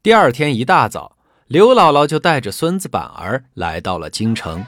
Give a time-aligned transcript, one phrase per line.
[0.00, 1.16] 第二天一大早，
[1.48, 4.64] 刘姥姥就带着孙子板儿来到了京城。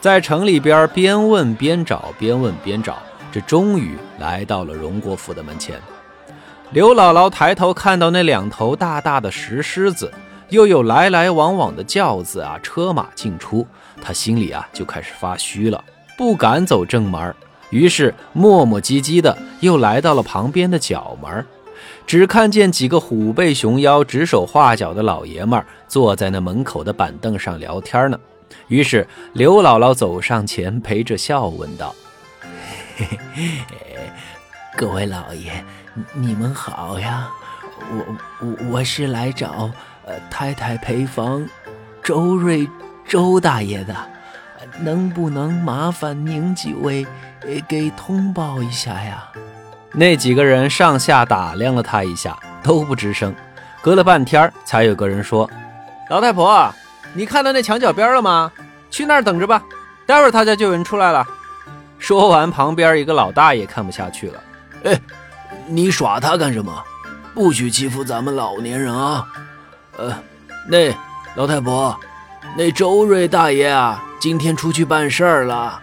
[0.00, 2.98] 在城里边边问边找，边问边找，
[3.32, 5.80] 这终于来到了荣国府的门前。
[6.70, 10.12] 刘姥姥抬头看到那两头大大的石狮子，
[10.50, 13.66] 又有来来往往的轿子啊、车马进出，
[14.00, 15.84] 她心里啊就开始发虚了，
[16.16, 17.34] 不敢走正门，
[17.70, 21.46] 于是磨磨唧唧的又来到了旁边的角门，
[22.06, 28.18] 只看见几个虎背熊腰、指手画脚的老爷们坐在那门口的板凳上聊天呢。
[28.68, 31.94] 于是刘姥姥走上前，陪着笑问道
[32.96, 33.54] ：“嘿嘿，
[34.76, 35.64] 各位老爷，
[36.12, 37.30] 你们好呀！
[37.92, 39.70] 我我我是来找
[40.04, 41.48] 呃太太陪房
[42.02, 42.68] 周瑞
[43.08, 43.96] 周大爷的，
[44.80, 47.06] 能不能麻烦您几位
[47.68, 49.28] 给通报一下呀？”
[49.92, 53.34] 那几个人上下打量了他一下，都不吱声。
[53.82, 55.50] 隔了半天，才有个人说
[56.10, 56.72] ：“老太婆。”
[57.12, 58.52] 你看到那墙角边了吗？
[58.88, 59.62] 去那儿等着吧，
[60.06, 61.26] 待会儿他家就有人出来了。
[61.98, 64.40] 说完，旁边一个老大爷看不下去了
[64.84, 65.00] ：“哎，
[65.66, 66.72] 你耍他干什么？
[67.34, 69.26] 不许欺负咱们老年人啊！
[69.96, 70.14] 呃，
[70.68, 70.94] 那
[71.34, 71.98] 老太婆，
[72.56, 75.80] 那周瑞大爷啊，今天出去办事儿了，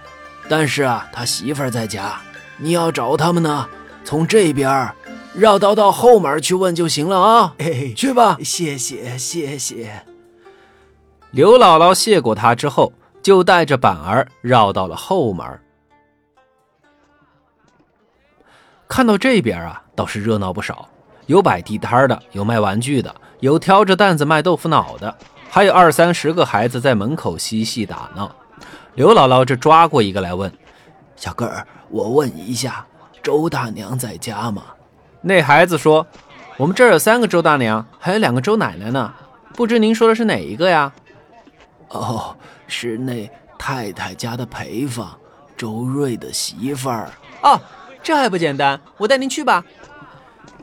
[0.50, 2.20] 但是啊，他媳妇儿在家。
[2.58, 3.68] 你要找他们呢，
[4.04, 4.92] 从这边
[5.36, 7.54] 绕道到后门去问就行了啊！
[7.96, 10.04] 去吧，谢谢谢谢。”
[11.30, 15.46] 刘姥姥谢过他之后，就带着板儿绕到了后门。
[18.88, 20.88] 看到这边啊，倒是热闹不少，
[21.26, 25.16] 有摆地摊的，有卖玩具的，有挑着担子卖豆腐脑的，
[25.50, 28.34] 还有二三十个孩子在门口嬉戏打闹。
[28.98, 30.52] 刘姥姥这抓过一个来问
[31.16, 32.84] ：“小个儿，我问一下，
[33.22, 34.64] 周大娘在家吗？”
[35.22, 36.08] 那孩子说
[36.58, 39.14] ：“我们这儿有三个周大娘，还有两个周奶奶呢，
[39.54, 40.92] 不知您说的是哪一个呀？”
[41.90, 45.16] 哦，是那太太家的陪房，
[45.56, 47.12] 周瑞的媳妇儿。
[47.44, 47.62] 哦，
[48.02, 49.64] 这还不简单，我带您去吧。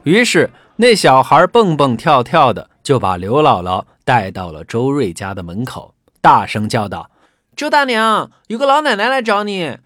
[0.02, 7.08] 于是那小孩蹦蹦跳跳的，就把刘姥姥带到了周瑞家的门口，大声叫道
[7.56, 9.78] ：“周大娘，有个老奶奶来找你。”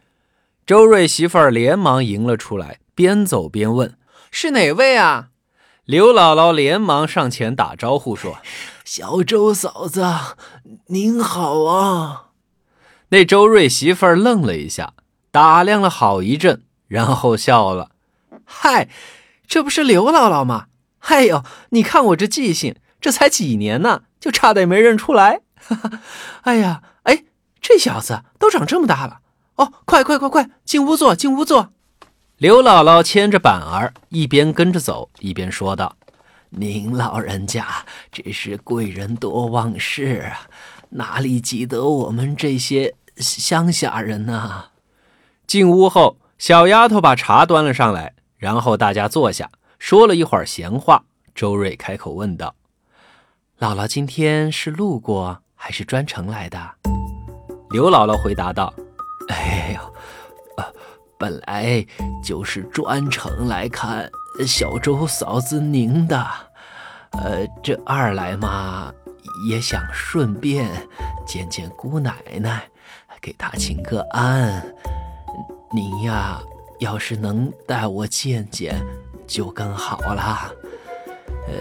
[0.66, 3.96] 周瑞媳妇儿连忙迎了出来，边走边问
[4.30, 5.28] ：“是哪位啊？”
[5.84, 8.38] 刘姥姥连忙上前打招呼说
[8.84, 10.06] ：“小周嫂子，
[10.88, 12.26] 您好啊！”
[13.10, 14.92] 那周瑞媳妇儿愣了一下，
[15.30, 17.92] 打量了好一阵，然后笑了
[18.44, 18.90] ：“嗨，
[19.46, 20.66] 这不是刘姥姥吗？
[21.00, 25.40] 哎呦，你看我这记性，这才几年呢，就差点没认出来。
[25.56, 26.00] 哈哈，
[26.42, 27.24] 哎呀，哎，
[27.60, 29.20] 这小子都长这么大了。
[29.56, 31.72] 哦，快快快快，进屋坐，进屋坐。”
[32.38, 35.96] 刘姥姥牵着板儿，一边跟着走，一边说道
[36.50, 37.66] ：“您老人家
[38.12, 40.46] 这是贵人多忘事啊，
[40.90, 44.66] 哪里记得我们这些乡下人呢？”
[45.48, 51.02] 进屋后，小丫头把茶端了上来，然后大家坐下，说了一会儿闲话。
[51.34, 52.54] 周瑞开口问道
[53.58, 56.76] ：“姥姥今天是路过还是专程来的？”
[57.70, 58.72] 刘姥姥回答道
[59.28, 59.80] ：“哎呦。”
[61.20, 61.84] 本来
[62.22, 64.08] 就是专程来看
[64.46, 66.24] 小周嫂子您的，
[67.10, 68.94] 呃，这二来嘛，
[69.50, 70.70] 也想顺便
[71.26, 72.62] 见见姑奶奶，
[73.20, 74.64] 给她请个安。
[75.72, 76.40] 您呀，
[76.78, 78.80] 要是能带我见见，
[79.26, 80.52] 就更好了。
[81.48, 81.54] 呃，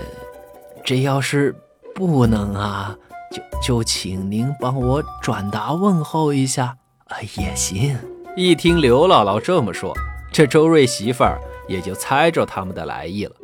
[0.86, 1.52] 这要是
[1.96, 2.96] 不能啊，
[3.32, 6.78] 就就请您帮我转达问候一下，
[7.08, 7.98] 呃，也行。
[8.36, 9.94] 一听刘姥姥这么说，
[10.32, 13.36] 这周瑞媳妇儿也就猜着他们的来意了。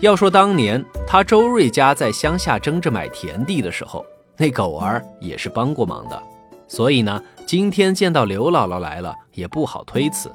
[0.00, 4.04] 要说当年他周瑞家在乡下争着买田地的时候，
[4.36, 6.22] 那狗儿也是帮过忙的，
[6.66, 10.32] 所以呢，今天见到刘姥姥来了，也不好推辞。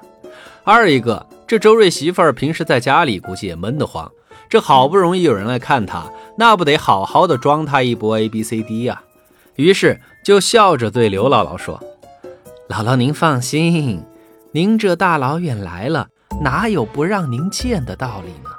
[0.63, 4.09] 二一个，这周瑞媳妇儿平时在家里估计也闷得慌，
[4.49, 9.01] 这好不容易有人来看他，那不得好好的装他一波 A B C D 呀？
[9.55, 11.81] 于是就笑着对刘姥姥说。
[12.69, 14.03] 姥姥，您放心，
[14.51, 16.07] 您这大老远来了，
[16.41, 18.49] 哪有不让您见的道理呢？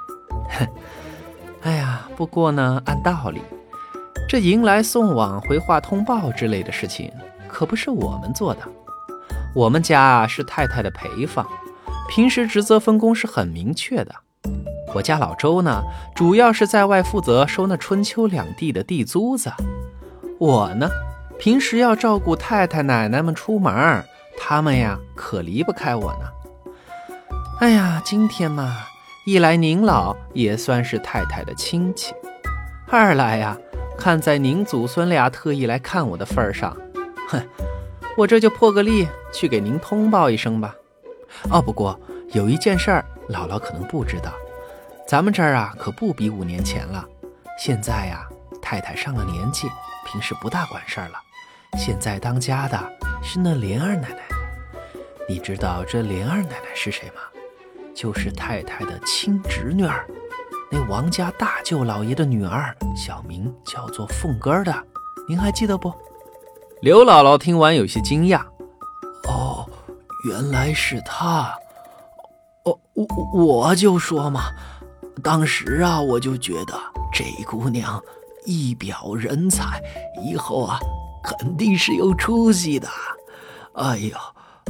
[0.49, 0.67] 哼，
[1.61, 3.39] 哎呀，不过呢，按道理，
[4.27, 7.11] 这迎来送往、回话通报之类的事情，
[7.47, 8.61] 可不是我们做的。
[9.55, 11.47] 我们家是太太的陪房，
[12.09, 14.13] 平时职责分工是很明确的。
[14.93, 15.81] 我家老周呢，
[16.15, 19.51] 主要是在外负责收那春秋两地的地租子，
[20.39, 20.89] 我呢。
[21.37, 24.03] 平时要照顾太太奶奶们出门，
[24.37, 27.15] 他们呀可离不开我呢。
[27.61, 28.79] 哎呀，今天嘛，
[29.25, 32.13] 一来您老也算是太太的亲戚，
[32.89, 33.57] 二来呀，
[33.97, 36.75] 看在您祖孙俩特意来看我的份儿上，
[37.29, 37.41] 哼，
[38.17, 40.75] 我这就破个例去给您通报一声吧。
[41.49, 41.97] 哦，不过
[42.33, 44.33] 有一件事儿，姥姥可能不知道，
[45.09, 47.03] 咱们这儿啊可不比五年前了。
[47.57, 48.29] 现在呀，
[48.61, 49.67] 太太上了年纪，
[50.05, 51.15] 平时不大管事儿了。
[51.79, 52.77] 现在当家的
[53.23, 54.19] 是那莲二奶奶。
[55.27, 57.21] 你知道这莲二奶奶是谁吗？
[57.95, 60.05] 就是太太的亲侄女儿，
[60.69, 64.71] 那王家大舅老爷的女儿，小名叫做凤根儿的。
[65.27, 65.91] 您还记得不？
[66.83, 68.43] 刘姥姥听完有些惊讶。
[69.27, 69.67] 哦，
[70.27, 71.51] 原来是她。
[72.65, 74.51] 哦，我我就说嘛，
[75.21, 76.73] 当时啊，我就觉得
[77.13, 78.01] 这姑娘
[78.45, 79.81] 一表人才，
[80.23, 80.79] 以后啊
[81.23, 82.87] 肯定是有出息的。
[83.73, 84.15] 哎呦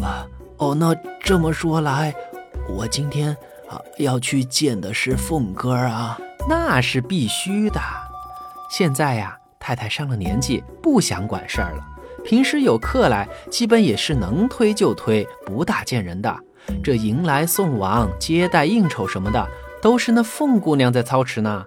[0.03, 0.25] 啊！
[0.57, 0.93] 哦，那
[1.23, 2.13] 这么说来，
[2.67, 3.35] 我今天
[3.69, 6.17] 啊要去见的是凤哥啊，
[6.47, 7.79] 那是必须的。
[8.69, 11.85] 现在呀，太太上了年纪，不想管事儿了。
[12.23, 16.35] 平时有客来，基本也是能推就推，不大见人的。
[16.83, 19.47] 这迎来送往、接待应酬什么的，
[19.81, 21.65] 都是那凤姑娘在操持呢。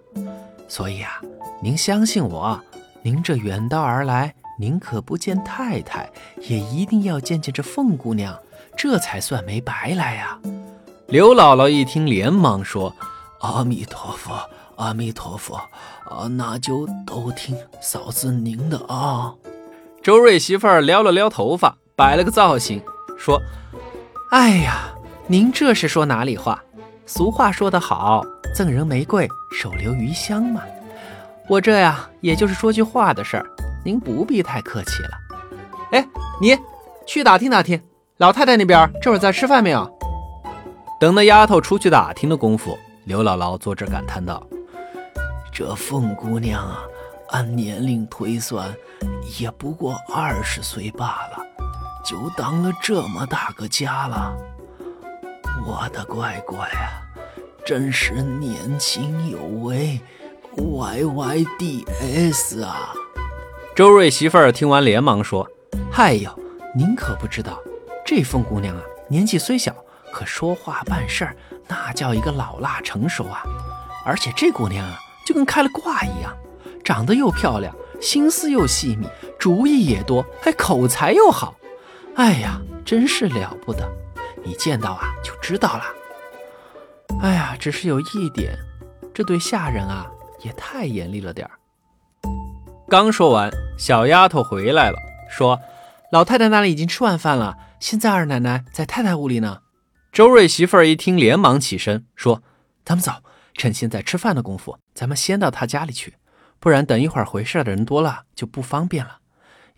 [0.69, 1.21] 所以啊，
[1.63, 2.61] 您相信我，
[3.03, 8.39] 您这远道而来，您可不见太太，也一定要见见这凤姑娘。
[8.75, 10.39] 这才算没白来呀！
[11.09, 12.95] 刘姥姥一听，连忙说
[13.41, 14.33] ：“阿弥陀佛，
[14.77, 15.57] 阿弥陀佛，
[16.07, 19.35] 啊，那就都听嫂子您的啊。”
[20.03, 22.83] 周瑞媳妇儿撩了撩头发，摆了个造型，
[23.19, 23.39] 说
[24.33, 24.95] ：“哎呀，
[25.27, 26.65] 您这是说哪里话？
[27.15, 28.25] 俗话说得好，
[28.55, 30.63] 赠人玫瑰，手留余香嘛。
[31.47, 33.45] 我这呀，也就是说句话的事儿，
[33.85, 35.11] 您不必太客气了。
[35.91, 36.09] 哎，
[36.41, 36.59] 你
[37.07, 37.79] 去打听打听。”
[38.17, 39.87] 老太太那边这会儿在吃饭没有？
[40.99, 44.43] 等那丫头出去打听的功夫，刘姥姥坐这感叹道
[45.53, 46.79] ：“这凤姑娘啊，
[47.29, 48.75] 按年龄推算，
[49.39, 51.45] 也不过二十岁罢了，
[52.03, 54.35] 就当了这么大个家了。
[55.65, 57.03] 我的乖乖啊，
[57.65, 60.01] 真是年轻有为
[60.57, 61.45] ，YYDS
[62.65, 62.93] 啊！”
[63.75, 65.49] 周瑞媳妇儿听完连忙说
[65.95, 66.31] ：“哎呦，
[66.77, 67.59] 您可不知道。”
[68.05, 69.75] 这凤姑娘啊，年纪虽小，
[70.13, 71.37] 可说话办事儿
[71.69, 73.43] 那叫一个老辣成熟啊！
[74.05, 76.37] 而且这姑娘啊，就跟开了挂一样，
[76.85, 79.07] 长得又漂亮，心思又细密，
[79.39, 81.55] 主意也多，还口才又好。
[82.17, 83.89] 哎呀，真是了不得！
[84.45, 85.85] 你见到啊就知道了。
[87.21, 88.57] 哎呀，只是有一点，
[89.15, 90.11] 这对下人啊
[90.41, 91.59] 也太严厉了点儿。
[92.89, 94.99] 刚说完，小丫头回来了，
[95.31, 95.61] 说
[96.13, 99.63] ：“老太太那里已经吃完饭了。”现在二奶奶在太太屋里呢。
[100.13, 102.43] 周瑞媳妇儿一听，连忙起身说
[102.85, 103.13] ：“咱们走，
[103.55, 106.15] 趁现在吃饭的功夫，咱们先到她家里去，
[106.61, 109.19] 不然等一会儿回事的人多了就不方便了。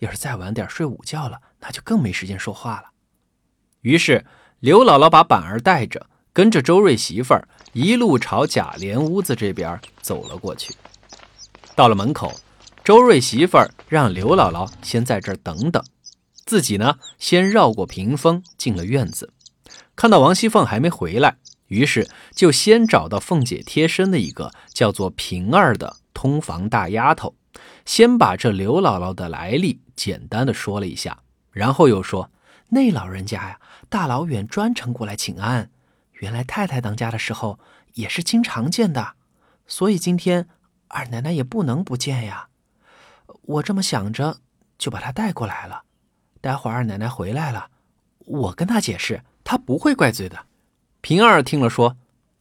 [0.01, 2.91] 要是再晚点睡午觉了，那就更没时间说话了。”
[3.83, 4.27] 于是
[4.65, 10.75] 刘姥姥把板儿带着，跟着周瑞媳妇儿一路朝贾琏屋子这边走了过去。
[11.77, 12.33] 到了门口，
[12.83, 15.85] 周瑞媳妇儿让刘姥姥先在这儿等等。
[16.47, 19.35] 自己呢，先绕过屏风进了院子，
[19.95, 27.35] 看到王熙凤还没回来，于是就先找到凤姐贴身的一个叫做平儿的通房大丫头，
[27.85, 31.19] 先把这刘姥姥的来历简单的说了一下，
[31.53, 32.31] 然后又说
[32.69, 35.71] ：“那老人家呀，大老远专程过来请安，
[36.15, 37.59] 原来太太当家的时候
[37.95, 39.15] 也是经常见的，
[39.67, 40.49] 所以今天
[40.89, 42.49] 二奶奶也不能不见呀。
[43.43, 44.39] 我这么想着，
[44.79, 45.83] 就把她带过来了。”
[46.41, 47.69] 待会儿二奶奶回来了，
[48.19, 50.47] 我跟她解释，她不会怪罪的。
[51.01, 51.97] 平儿听了说：“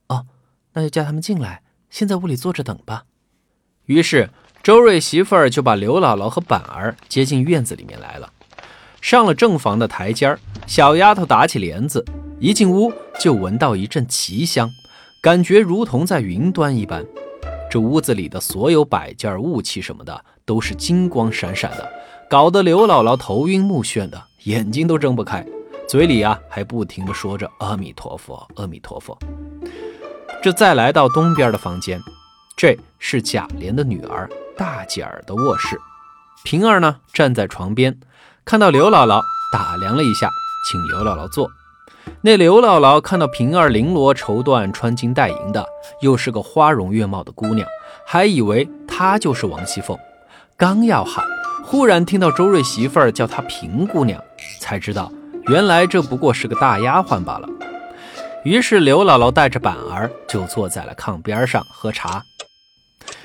[0.08, 0.28] 哦，
[0.74, 3.06] 那就叫他们进来，先在屋里坐着等吧。”
[3.86, 4.30] 于是
[4.62, 8.34] 周瑞媳妇儿就把刘姥姥和板儿接进院子里面来了。
[9.04, 12.04] 上了正房的台阶儿，小丫头打起帘子，
[12.40, 14.70] 一进屋就闻到一阵奇香，
[15.22, 17.04] 感觉如同在云端一般。
[17.70, 21.86] 这屋子里的所有摆件、物器什么的，都是金光闪闪的。
[22.30, 25.46] 搞得刘姥姥头晕目眩的，眼睛都睁不开，
[25.86, 29.20] 嘴里啊还不停地说着阿弥陀佛，阿弥陀佛。
[30.42, 32.00] 这再来到东边的房间，
[32.56, 35.78] 这是贾琏的女儿大姐儿的卧室。
[36.46, 37.98] 平儿呢站在床边，
[38.46, 39.22] 看到刘姥姥，
[39.54, 40.30] 打量了一下，
[40.70, 41.50] 请刘姥姥坐。
[42.22, 45.66] 那刘姥姥看到平儿绫罗绸缎、穿金戴银的，
[46.02, 47.66] 又是个花容月貌的姑娘，
[48.06, 49.98] 还以为她就是王熙凤，
[50.58, 51.26] 刚要喊。
[51.64, 54.22] 忽然听到周瑞媳妇儿叫她平姑娘，
[54.60, 55.10] 才知道
[55.48, 57.48] 原来这不过是个大丫鬟罢了。
[58.44, 62.22] 于是刘姥姥带着板儿就坐在了炕边上喝茶。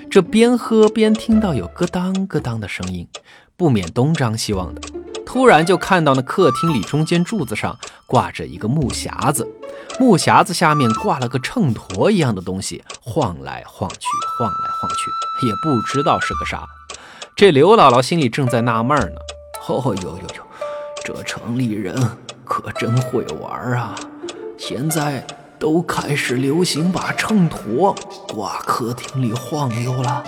[0.08, 3.06] 这边喝边听到有咯当咯当的声音，
[3.56, 4.80] 不免东张西望的。
[5.28, 9.46] 突然就看到那客厅里中间柱子上挂着一个木匣子，
[10.00, 14.06] 木匣子下面挂了个秤砣一样的东西，晃来晃去，
[14.38, 16.66] 晃来晃去，也不知道是个啥。
[17.36, 19.20] 这刘姥姥心里正在纳闷呢。
[19.68, 20.46] 哦呦呦呦，
[21.04, 21.94] 这城里人
[22.42, 23.94] 可真会玩啊！
[24.56, 25.26] 现在
[25.58, 27.94] 都开始流行把秤砣
[28.32, 30.24] 挂客厅里晃悠了。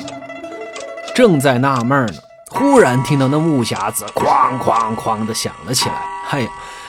[1.14, 2.30] 正在纳闷呢。
[2.50, 5.95] 忽然听到那木匣子哐哐哐的响了起来，
[6.30, 6.49] 哎呀，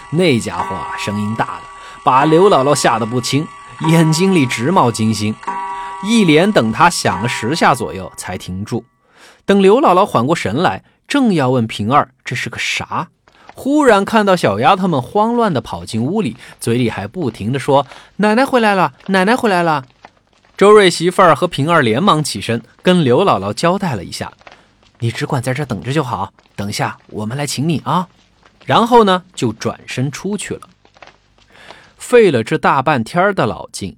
[0.10, 1.62] 那家伙啊，声音大的
[2.03, 3.48] 把刘姥姥吓得不轻，
[3.88, 5.34] 眼睛里直冒金星。
[6.03, 8.84] 一连等他响了十下左右才停住。
[9.46, 13.10] 等刘姥姥缓过神来，正要问平儿这是个啥，
[13.53, 17.86] 忽然看到小丫头们慌乱地跑进屋里，嘴里还不停地说
[18.18, 19.86] ：“奶奶回来了，奶奶回来了。”
[20.58, 24.32] 周瑞媳妇儿和平儿连忙起身，跟刘姥姥交代了一下。
[25.01, 28.08] 你只管在这等着就好，等下我们来请你啊。
[28.65, 30.70] 然后呢，就转身出去了。
[31.98, 33.98] 费了这大半天的老劲，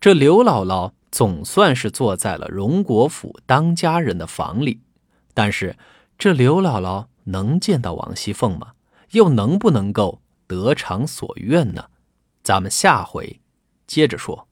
[0.00, 4.80] 这刘姥姥总算是坐在了荣国府当家人的房里。
[5.34, 5.76] 但是，
[6.16, 8.74] 这刘姥姥能见到王熙凤吗？
[9.10, 11.86] 又能不能够得偿所愿呢？
[12.44, 13.40] 咱们下回
[13.88, 14.46] 接着说。